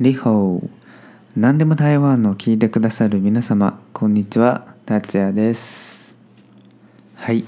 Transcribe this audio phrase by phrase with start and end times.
[0.00, 0.68] リホー
[1.36, 4.74] 何でも台湾の聞いてくださる皆様こんにちは。
[4.86, 6.14] 達也です。
[7.14, 7.44] はい。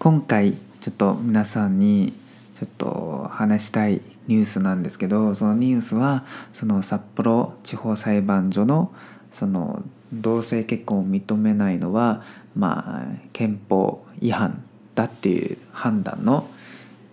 [0.00, 2.14] 今回ちょっと皆さんに
[2.56, 8.92] ちょっと話したいニュースなんですけどそのニュースはその札幌地方裁判所の
[9.32, 12.24] その同性結婚を認めないのは
[12.56, 14.64] まあ憲法違反
[14.96, 16.50] だっていう判断の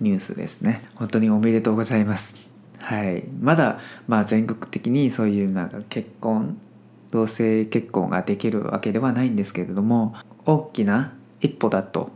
[0.02, 0.82] ニュースですね。
[0.96, 2.55] 本当におめでとうございます。
[2.80, 3.24] はい。
[3.40, 6.58] まだまあ全国的にそういうなんか結婚
[7.12, 10.16] 同性結婚ができるわけではないんですけれども
[10.46, 12.12] 大きな一歩だと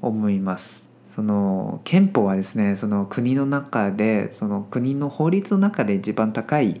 [0.00, 0.88] 思います。
[1.14, 6.80] その憲法はですねその国の中でその国の法律の中で一番高い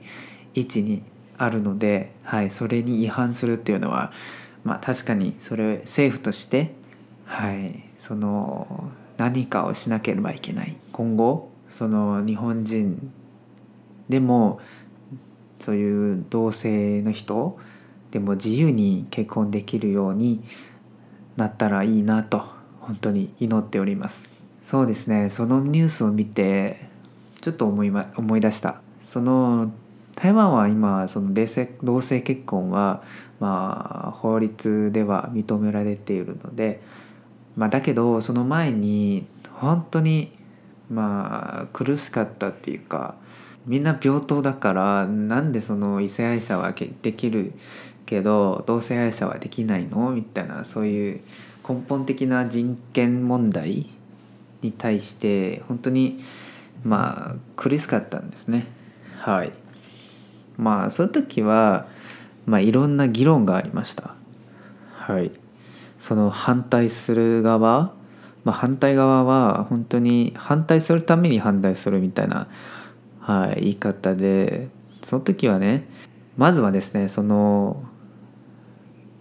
[0.54, 1.02] 位置に
[1.38, 4.12] あるので、はい、それに違反するっていうのは
[4.64, 6.74] まあ確かにそれ政府として
[7.24, 10.76] はいその何かをしなければいけない。
[10.92, 13.12] 今後その日本人
[14.08, 14.60] でも
[15.58, 17.58] そういう同性の人
[18.10, 20.42] でも自由に結婚できるように
[21.36, 22.44] なったらいいなと
[22.80, 24.30] 本当に祈っております。
[24.66, 25.30] そうですね。
[25.30, 26.88] そのニュースを見て
[27.40, 28.80] ちょっと思い,、ま、思い出した。
[29.04, 29.72] その
[30.14, 33.02] 台湾は今その同性同性結婚は
[33.40, 36.80] まあ法律では認められているので
[37.56, 40.32] まあ、だけどその前に本当に
[40.90, 43.14] まあ苦しかったっていうか
[43.66, 47.52] みんな平等だからなんでその異性愛者はできる
[48.06, 50.10] けど同性愛者はできないの？
[50.10, 51.20] みたいなそういう
[51.66, 53.86] 根本的な人権問題
[54.60, 56.22] に対して本当に
[56.84, 58.66] まあ苦しかったんですね。
[59.18, 59.52] はい。
[60.58, 61.86] まあその時は
[62.46, 64.14] まあいろんな議論がありました。
[64.92, 65.30] はい。
[65.98, 67.94] その反対する側、
[68.44, 72.46] まあ、反対側は本当に反対するために反対するみたいな、
[73.24, 74.68] はい、言い方で
[75.02, 75.88] その時はね
[76.36, 77.82] まずはですねその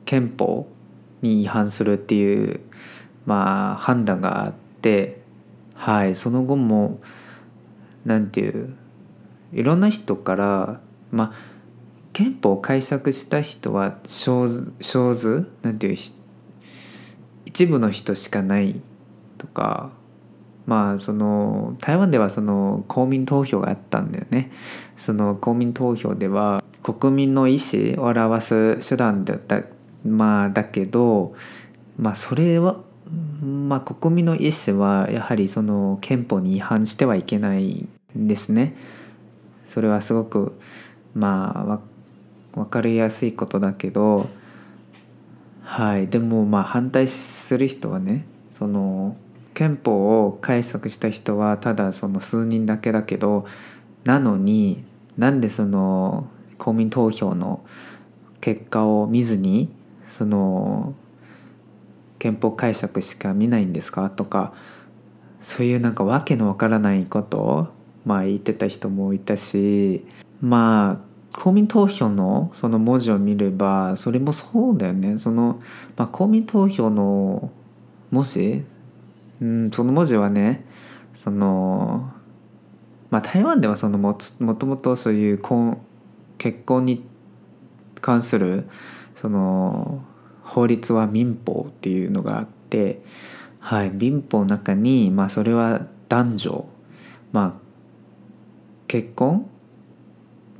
[0.03, 0.67] 憲法
[1.21, 2.59] に違反するっていう、
[3.25, 5.21] まあ、判断があって
[5.73, 6.99] はいその後も
[8.03, 8.75] 何て言う
[9.53, 11.53] いろんな人からまあ
[12.11, 15.97] 憲法を解釈した人は少数なんていう
[17.45, 18.81] 一部の人しかない
[19.37, 19.91] とか
[20.65, 24.51] まあその台湾ではその公民投票があったんだよね。
[24.97, 29.61] その公民投票では国民の意思を表す手段だった
[30.05, 31.33] まあだけど
[31.97, 32.77] まあそれは
[33.41, 37.87] まあ国民の意思はやはりその憲法に違反してはいけない
[38.17, 38.75] んですね。
[39.67, 40.57] それはすごく
[41.13, 41.81] ま
[42.55, 44.29] あ分かりやすいことだけど
[45.63, 49.17] はいでもまあ反対する人はねその
[49.53, 53.45] 憲法を解釈した人はただその数人だけだけど
[54.03, 54.83] なのに
[55.17, 56.27] なんでその
[56.57, 57.63] 公民投票の
[58.41, 59.69] 結果を見ずに
[60.07, 60.93] その
[62.19, 64.09] 憲法解釈しか見ないんですか？
[64.09, 64.53] とか
[65.41, 67.67] そういうなんか訳のわからないことを
[68.05, 70.05] まあ言ってた人もいたし
[70.41, 75.17] まあ公民投票のその文字を見ればそれもそうだよね。
[75.19, 75.61] その、
[75.97, 77.51] まあ、公民投票の
[78.11, 78.63] 文字、
[79.43, 80.63] うん、その文字はね
[81.21, 82.13] その
[83.09, 85.41] まあ台湾ではそのももともとそういう
[86.37, 87.03] 結婚に
[87.99, 88.69] 関する
[89.17, 90.01] その
[90.43, 93.01] 法律は民法っていうのがあって、
[93.59, 96.65] はい、民法の中に、まあ、それは男女、
[97.31, 97.61] まあ、
[98.87, 99.49] 結婚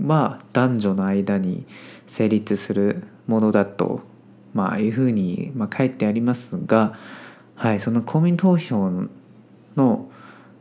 [0.01, 1.66] は男女の間に
[2.07, 4.01] 成立するものだと、
[4.53, 6.97] まあ、いうふうに、まあ、書いてありますが、
[7.56, 8.90] はい、その公民投票
[9.75, 10.09] の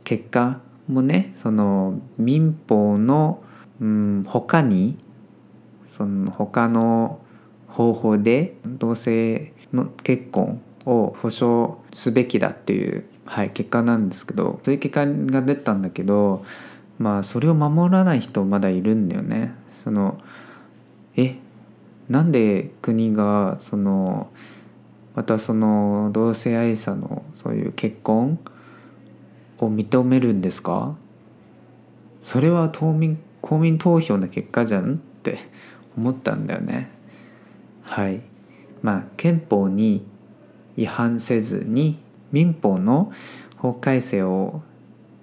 [0.03, 3.43] 結果もねその民法の、
[3.79, 4.97] うん、他に
[5.97, 7.19] その他の
[7.67, 16.45] 方法で同性の結婚を保障すべきだっていう、はい、結果なんですけどそういう結果が出たんだけど
[16.99, 19.55] まあそれを守らない人まだいるんだよね。
[19.83, 20.19] その
[21.15, 21.37] え
[22.09, 24.29] なんで国がその
[25.15, 28.39] またその同性愛者のそういう結婚
[29.59, 30.95] を認めるんですか？
[32.21, 35.37] それは島民公民投票の結果じゃんって
[35.97, 36.89] 思ったんだよね。
[37.83, 38.21] はい
[38.81, 40.05] まあ憲法に
[40.77, 41.99] 違反せずに
[42.31, 43.11] 民法の
[43.57, 44.61] 法改正を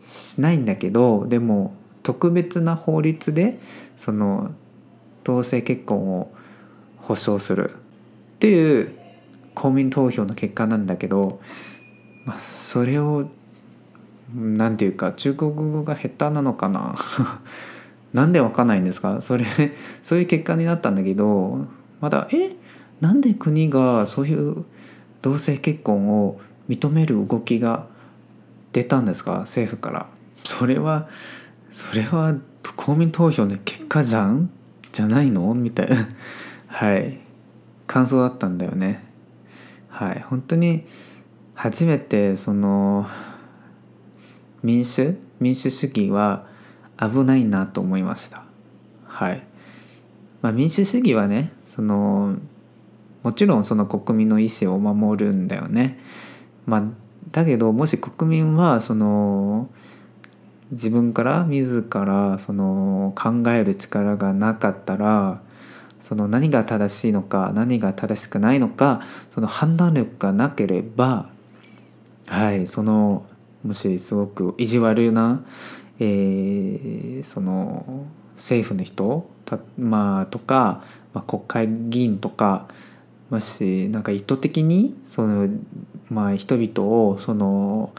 [0.00, 3.58] しないんだけどでも特別な法律で
[3.98, 4.52] その
[5.25, 6.32] 同性結婚を
[6.98, 7.75] 保障するっ
[8.38, 8.94] ていう
[9.60, 11.40] 公民投票の結果なんだけど、
[12.24, 13.28] まあ、それを
[14.34, 16.94] 何て言うか中国語が下手なのかな？
[18.14, 19.20] なんでわかんないんですか？
[19.20, 19.44] それ
[20.02, 21.66] そういう結果になったんだけど
[22.00, 22.52] まだえ？
[23.00, 24.64] なんで国がそういう
[25.20, 27.86] 同性結婚を認める動きが
[28.72, 29.40] 出たんですか？
[29.40, 30.06] 政府から。
[30.44, 31.08] それは
[31.70, 32.34] それは
[32.76, 34.48] 公民投票の結果じゃん？
[34.92, 35.52] じゃないの？
[35.54, 36.08] みたいな。
[36.68, 37.18] はい。
[37.86, 39.09] 感想だったんだよね。
[40.00, 40.25] はい。
[40.31, 40.87] 本当に
[41.55, 43.06] 初めてその
[44.62, 46.47] 民主民主主義は
[46.99, 48.44] 危ないなと思いました。
[49.05, 49.43] はい。
[50.41, 52.37] まあ民主主義はねその
[53.23, 56.00] もちろんその国民の意思を守るんだよね。
[56.64, 56.82] まあ
[57.31, 59.69] だけどもし国民はその
[60.70, 65.43] 自分から自らその考える力がなかったら
[66.02, 69.02] その何が正しいのか何が正しくないのか
[69.35, 71.29] その判断力がなければ
[72.26, 73.26] はいその
[73.64, 75.44] もしすごく意地悪な、
[75.99, 78.06] えー、その
[78.37, 79.29] 政府の人、
[79.79, 80.82] まあ、とか、
[81.12, 82.69] まあ、国会議員とか
[83.29, 85.49] もしなんか意図的にその、
[86.08, 87.93] まあ、人々をその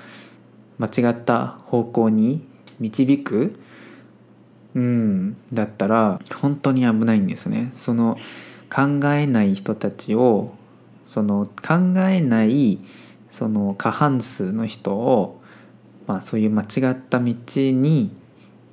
[0.80, 2.44] 間違った方向に
[2.80, 3.60] 導く、
[4.74, 7.72] うん、だったら本当に危ないんですね。
[7.76, 8.18] その
[8.74, 10.56] 考えない人たちを
[11.06, 12.80] その考えない
[13.30, 15.42] その過半数の人を、
[16.08, 18.12] まあ、そういう間違った道に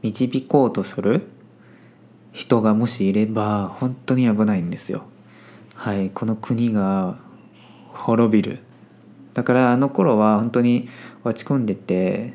[0.03, 1.29] 導こうとする
[2.33, 5.03] 人がもしいれば本当に危ないんですよ。
[5.75, 7.17] はい、この国が
[7.89, 8.61] 滅びる
[9.35, 10.89] だからあの頃は本当に
[11.25, 12.35] 落ち込んでて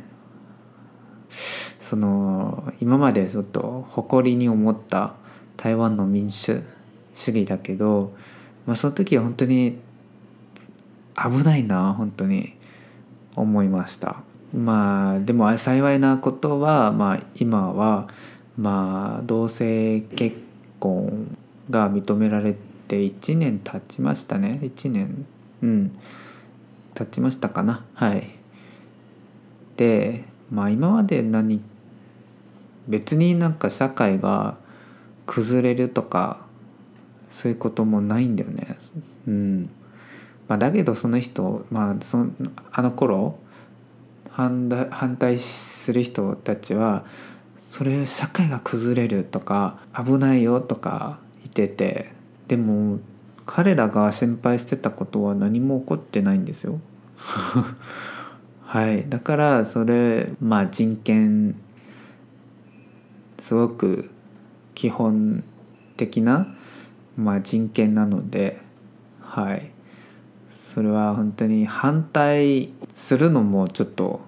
[1.79, 5.13] その今までちょっと誇りに思った
[5.57, 6.63] 台湾の民主
[7.13, 8.13] 主義だけど、
[8.65, 9.79] まあ、その時は本当に
[11.15, 12.53] 危ないな本当に
[13.35, 14.17] 思いました。
[14.53, 18.07] まあでも幸いなことは、まあ、今は
[18.57, 20.43] まあ同性結
[20.79, 21.35] 婚
[21.69, 22.55] が認められ
[22.87, 24.59] て1年経ちましたね。
[24.61, 25.25] 1年
[25.61, 25.99] うん
[26.93, 27.83] 経ちましたかな。
[27.93, 28.29] はい。
[29.77, 31.65] でまあ今まで何
[32.87, 34.55] 別になんか社会が
[35.25, 36.45] 崩れるとか
[37.31, 38.77] そういうこともないんだよね
[39.27, 39.69] うん
[40.47, 42.31] まあ、だけどその人、まあ、その
[42.71, 43.39] あの頃
[44.29, 47.05] 反反対する人たちは
[47.69, 52.11] それ社会が崩れるとか危ないよとか言ってて
[52.47, 52.99] でも
[53.45, 56.79] 彼らが心配してたことは何も起こってないんですよ。
[58.73, 59.07] はい。
[59.07, 61.55] だからそれまあ人権
[63.39, 64.09] すごく
[64.73, 65.43] 基本
[65.95, 66.47] 的な、
[67.15, 68.59] まあ、人権なので
[69.21, 69.69] はい。
[70.57, 74.21] それは本当に反対するのもちょっと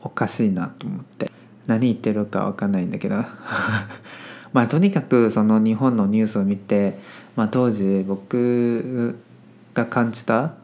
[0.00, 1.32] おかしいなと思って。
[1.66, 3.16] 何言ってるか分かんないんだけど。
[4.54, 7.00] まあとにかくその日本のニュースを見て、
[7.34, 9.18] まあ、当時僕
[9.74, 10.54] が感じた、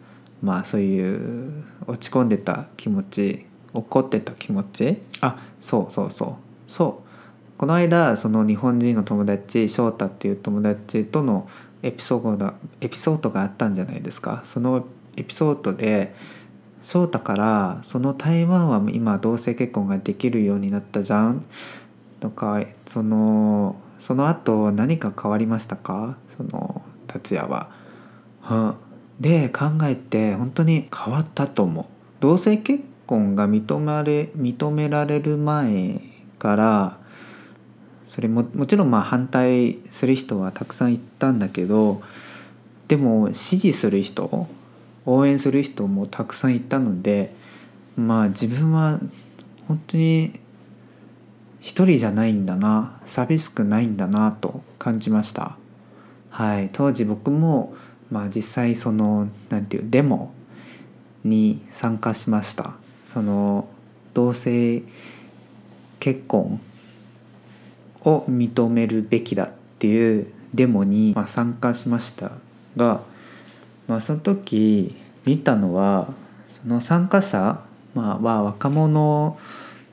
[0.43, 4.99] まあ、そういう落ち込んでた気持ち怒ってた気持ち？
[5.21, 5.39] あ。
[5.61, 6.35] そうそうそう。
[6.67, 7.59] そう。
[7.59, 11.49] この間その日本人の友達翔太っていう友達との
[11.83, 14.43] エピソードエピソードがあったんじゃないですか。
[14.45, 14.85] その
[15.17, 16.15] エピソードで
[16.83, 21.45] 翔太から「その台湾は今同性結婚ができるようになったじゃん」
[22.19, 26.17] とかそのその後何か変わりましたか？
[26.37, 27.71] その達也は。
[28.51, 28.75] うん、
[29.21, 31.85] で考えて本当に変わったと思う。
[32.21, 36.01] 同性結婚が認めれ認められる前
[36.39, 36.99] から
[38.09, 42.03] それももちろんまあ反対する人はたくさんいたんだけど
[42.89, 44.49] でも支持する人
[45.07, 47.35] 応援する人もたくさんいたので
[47.97, 49.01] まあ自分は
[49.67, 50.39] 本当に
[51.61, 55.57] 一人じゃないんだな寂しくないんだなと感じました
[56.31, 57.75] はい当時僕も
[58.13, 60.33] まあ実際その何て言うデモ
[61.25, 62.75] に参加しました。
[63.07, 63.69] その
[64.15, 64.83] 同性
[65.99, 66.61] 結婚
[68.05, 72.33] を認めるべきだっていうデモに参加しました
[72.77, 73.03] が
[73.93, 76.13] まあ、その時見たのは
[76.63, 77.61] その参加者、
[77.95, 79.39] まあ、は若者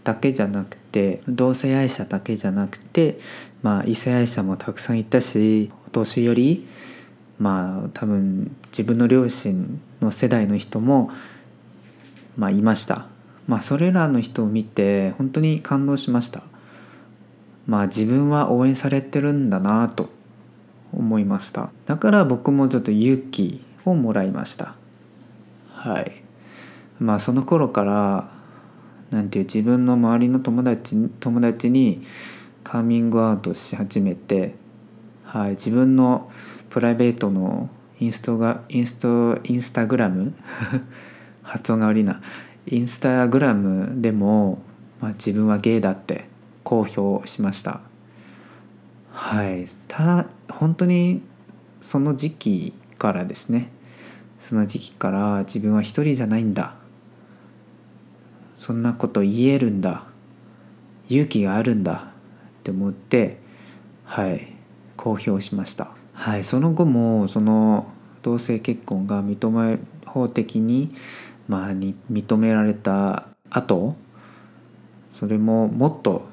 [0.03, 3.19] だけじゃなくて同性愛者だけじゃなくて、
[3.61, 6.67] まあ、異性愛者もたくさんいたしお年寄り
[7.39, 11.09] まあ多分自分の両親の世代の人も、
[12.37, 13.07] まあ、いました。
[13.47, 16.43] まあ、それらの人を見て本当に感動しました。
[17.69, 20.09] まあ自分は応援されてるんだなと
[20.91, 24.73] 思いましただから僕もちょっと勇気をもらいました
[25.73, 26.23] はい
[26.99, 28.31] まあその頃から
[29.11, 32.05] なんていう自分の周りの友達友達に
[32.63, 34.55] カーミングアウトし始めて、
[35.23, 36.31] はい、自分の
[36.69, 40.33] プライベートのインストがインストインスタグラム？
[41.43, 42.21] 発音が悪いな。
[42.67, 44.61] インスタグラムでも、
[45.01, 46.25] まあ、自分はゲイだって
[46.63, 47.81] 公表しました。
[49.11, 49.67] はい。
[49.87, 51.21] た本当に
[51.81, 53.69] その時期からですね。
[54.39, 56.75] その時期から自分は一人じゃないんだ。
[58.55, 60.03] そんなこと言えるんだ。
[61.09, 62.11] 勇気があるんだ。
[62.59, 63.39] って思って
[64.03, 64.53] はい。
[64.95, 65.98] 公表しました。
[66.19, 67.87] はいその後もその
[68.23, 70.93] 同性結婚が認め法的に
[71.47, 73.95] まあに認められた後
[75.13, 76.27] それももっと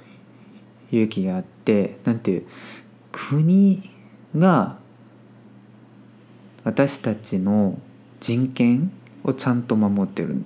[0.90, 2.47] 勇気があってなんていう
[3.12, 3.88] 国
[4.37, 4.76] が
[6.64, 7.78] 私たちの
[8.19, 8.90] 人権
[9.23, 10.38] をちゃんと守ってるっ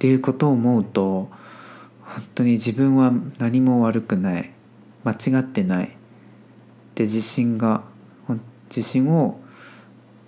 [0.00, 1.28] ていうことを思うと
[2.02, 4.50] 本当に自分は何も悪くない。
[5.04, 5.97] 間違ってない。
[6.98, 7.82] って自信が
[8.68, 9.38] 自信を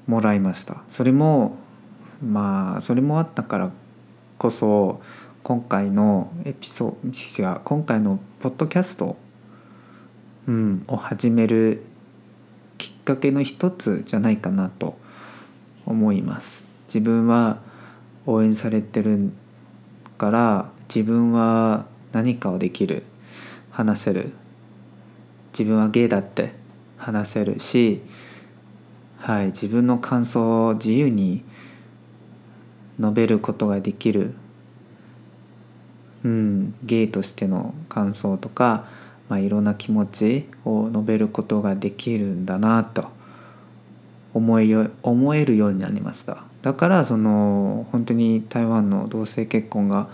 [0.06, 0.82] もらいました。
[0.88, 1.56] それも
[2.24, 3.72] まあそれもあったから
[4.38, 5.02] こそ
[5.42, 9.16] 今回のエピソード違う今回のポッドキャスト、
[10.46, 11.82] うん、を始める
[12.78, 14.96] きっかけの一つじゃないかなと
[15.86, 16.64] 思います。
[16.86, 17.58] 自分は
[18.26, 19.32] 応援されてる
[20.18, 23.02] から自分は何かをできる
[23.72, 24.30] 話せる
[25.52, 26.59] 自分はゲイだって
[27.00, 28.02] 話せるし、
[29.16, 31.42] はい、自分の感想を自由に
[33.00, 34.34] 述べることができる、
[36.22, 38.86] うん、ゲイとしての感想とか、
[39.30, 43.08] まあ、いろんな気持ちを述べることができるんだなと
[44.34, 46.44] 思い思えるようになりました。
[46.62, 50.08] だからその本当に台湾の同性結婚が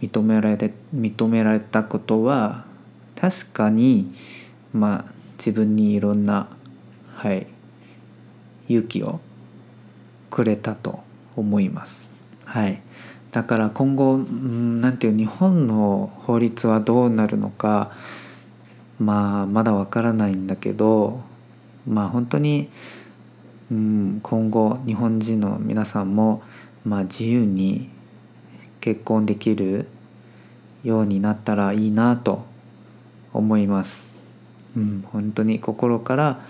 [0.00, 2.64] 認められ認められたことは
[3.14, 4.14] 確かに
[4.72, 6.48] まあ自分にいろんな
[7.14, 7.46] はい
[8.68, 9.20] 勇気を
[10.30, 11.00] くれたと
[11.36, 12.10] 思います
[12.44, 12.80] はい
[13.30, 17.92] だから今後何ていう日本の法律はどうなるのか
[18.98, 21.20] まあまだわからないんだけど
[21.86, 22.68] まあ本当に
[23.70, 26.42] うん今後日本人の皆さんも
[26.84, 27.88] まあ自由に
[28.80, 29.86] 結婚できる
[30.84, 32.44] ようになったらいいなと
[33.32, 34.11] 思います。
[34.76, 36.40] うん、本当に心から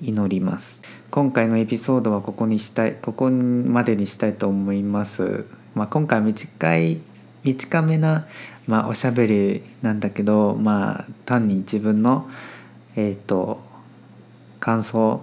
[0.00, 0.82] 祈ります。
[1.10, 5.46] 今回のエピソードはここにしたい、ここまでにしたいと思います。
[5.74, 7.00] まあ、今回短い
[7.44, 8.26] 短めな、
[8.66, 12.30] まあ、おしゃべりなんだけど、まあ、単に自分の、
[12.94, 13.60] えーと、
[14.60, 15.22] 感想、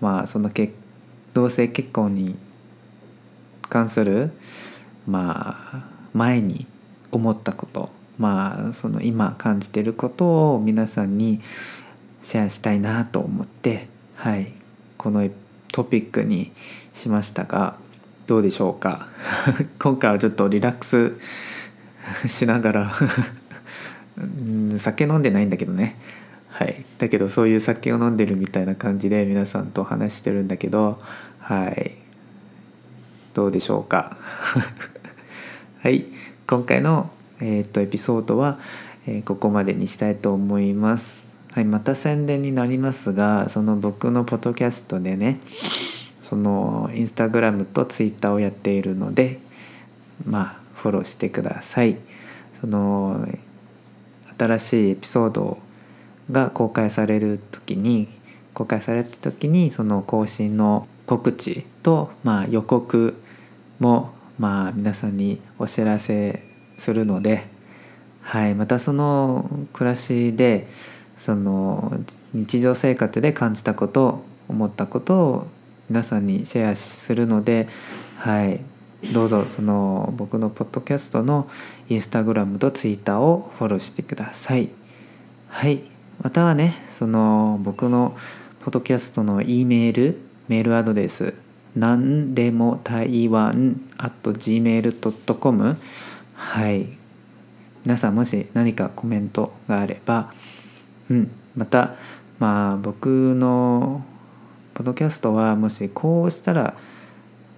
[0.00, 0.72] まあ、その結
[1.34, 2.36] 同性結婚に
[3.68, 4.32] 関する、
[5.06, 5.82] まあ、
[6.14, 6.66] 前に
[7.12, 11.40] 思ったことまあその今感じてることを皆さんに
[12.22, 14.52] シェアしたいなと思ってはい。
[14.96, 15.28] この
[15.70, 16.50] トピックに
[16.92, 17.76] しましたが
[18.26, 19.06] どうでしょうか？
[19.78, 21.12] 今回はちょっとリラックス
[22.26, 22.94] しながら
[24.78, 25.96] 酒飲んでないんだけどね。
[26.48, 26.84] はい。
[26.98, 31.00] だけどそういう酒を飲んでるみたいな感じで皆さんと話してるんだけど
[31.38, 31.92] はい。
[33.34, 34.16] どうでしょうか？
[35.82, 36.06] はい。
[36.48, 38.58] 今回の、えー、とエピソードは、
[39.06, 41.26] えー、ここまでにしたいと思います。
[41.52, 45.40] はい、また宣伝になりますがその僕のポッドキャストでね
[46.22, 49.40] そのインスタグラムとツイッターをやっているので
[50.26, 51.96] まあフォローしてください。
[52.60, 53.26] その
[54.38, 55.58] 新しいエピソード
[56.30, 58.08] が公開される時に
[58.54, 63.16] 公開された時にその更新の告知と、まあ、予告
[63.78, 66.47] もまあ皆さんにお知らせ
[66.78, 67.46] するので、
[68.22, 70.66] はい、またその暮らしで
[71.18, 71.92] その
[72.32, 75.46] 日常生活で感じたこと思ったことを
[75.90, 77.68] 皆さんにシェアするので、
[78.16, 78.60] はい、
[79.12, 81.48] どうぞその僕のポッドキャストの
[81.88, 84.70] インスタグラムとツイッターをフォローしてください。
[85.48, 85.82] はい、
[86.22, 88.16] またはねその僕の
[88.60, 91.34] ポッドキャストの E メールメールアドレス
[91.74, 95.76] 何でも台湾 at gmail.com
[96.38, 96.86] はい。
[97.84, 100.32] 皆さんもし何かコメントがあれば
[101.10, 101.30] うん。
[101.56, 101.96] また
[102.38, 104.04] まあ僕の
[104.72, 106.74] ポッドキャストはもしこうしたら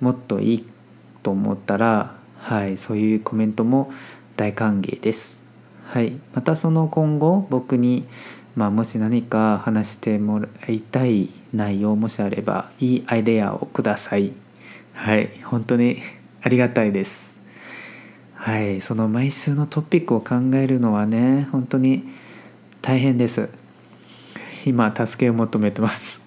[0.01, 0.67] もっといい
[1.23, 2.79] と思ったらはい。
[2.79, 3.93] そういうコメントも
[4.37, 5.39] 大歓迎です。
[5.85, 6.19] はい。
[6.35, 8.09] またその今後僕に
[8.57, 14.33] まあ、もし何か話してもらいたい内容もしあればいいアイデアをください。
[14.93, 15.41] はい。
[15.45, 16.03] 本当に
[16.43, 17.30] ありがたいです。
[18.41, 22.05] はいその毎週のトピックを考えるのはね本当に
[22.81, 23.51] 大変です。
[24.65, 26.23] 今助けを求めてます。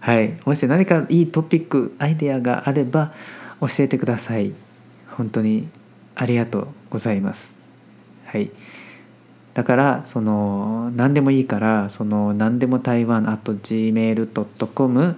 [0.00, 3.14] はいもし何かいいトピックアイデアがあれば
[3.62, 4.52] 教えてください。
[5.16, 5.66] 本当に
[6.14, 7.56] ありがとうございます。
[8.26, 8.50] はい
[9.54, 15.14] だからその何でもいいからその何でも台湾 at gmail.com っ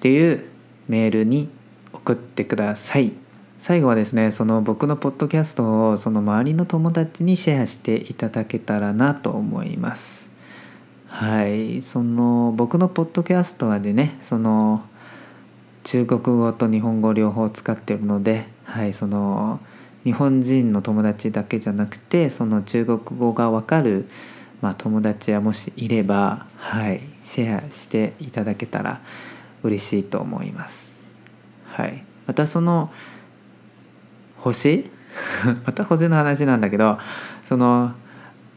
[0.00, 0.44] ていう
[0.88, 1.50] メールに
[1.92, 3.25] 送ってください。
[3.66, 10.28] 最後はですねその僕のポッドキャストをその周りの友達にシェアしていただけたらなと思います。
[11.08, 11.82] はい。
[11.82, 14.84] その僕のポッドキャストはでねその
[15.82, 18.94] 中国語と日本語両方使ってるのではい。
[18.94, 19.58] その
[20.04, 24.08] 日本人の友達だけじゃなくてその中国語がわかる、
[24.62, 27.00] まあ、友達はもしいればはい。
[27.24, 29.00] シェアしていただけたら
[29.64, 31.02] 嬉しいと思います。
[31.64, 32.04] はい。
[32.28, 32.92] またその
[34.52, 34.90] 星？
[35.64, 36.98] また星の話なんだけど
[37.48, 37.92] その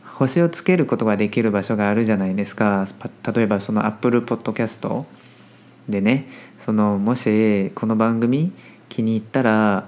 [0.06, 2.86] 星をつけることができる場所があるじゃないですか。
[3.34, 5.06] 例えばその Apple Podcast
[5.88, 6.28] でね
[6.60, 8.52] そのもしこの番組
[8.90, 9.88] 気に入ったら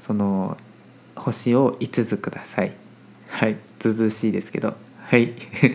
[0.00, 0.56] その
[1.14, 2.72] 星を5つください。
[3.28, 4.74] はいずずしいですけど。
[5.04, 5.34] はい。
[5.60, 5.66] す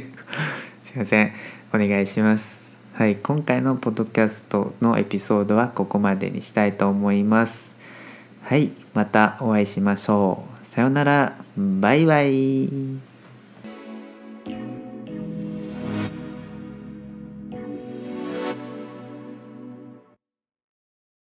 [0.95, 1.31] いません。
[1.73, 2.63] お願いします。
[2.93, 7.72] はい今回のポッドキャストのエピソードはここまでにしたいと思います。
[8.43, 10.67] はいまたお会いしましょう。
[10.67, 11.33] さようなら。
[11.55, 13.12] バイバイ。